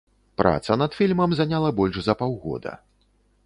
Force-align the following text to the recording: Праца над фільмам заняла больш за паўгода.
Праца 0.41 0.77
над 0.83 0.97
фільмам 1.01 1.37
заняла 1.41 1.69
больш 1.83 2.03
за 2.07 2.17
паўгода. 2.23 2.71